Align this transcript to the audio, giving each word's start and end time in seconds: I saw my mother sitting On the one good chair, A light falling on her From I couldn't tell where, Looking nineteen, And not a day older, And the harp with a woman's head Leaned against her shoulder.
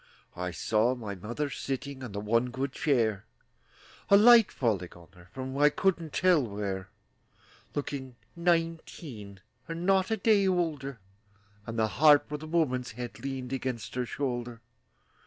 I 0.35 0.49
saw 0.49 0.95
my 0.95 1.13
mother 1.13 1.47
sitting 1.51 2.03
On 2.03 2.11
the 2.11 2.19
one 2.19 2.49
good 2.49 2.71
chair, 2.71 3.27
A 4.09 4.17
light 4.17 4.51
falling 4.51 4.91
on 4.93 5.09
her 5.13 5.27
From 5.31 5.55
I 5.59 5.69
couldn't 5.69 6.11
tell 6.11 6.41
where, 6.41 6.89
Looking 7.75 8.15
nineteen, 8.35 9.41
And 9.67 9.85
not 9.85 10.09
a 10.09 10.17
day 10.17 10.47
older, 10.47 10.97
And 11.67 11.77
the 11.77 11.87
harp 11.87 12.31
with 12.31 12.41
a 12.41 12.47
woman's 12.47 12.93
head 12.93 13.19
Leaned 13.23 13.53
against 13.53 13.93
her 13.93 14.07
shoulder. 14.07 14.61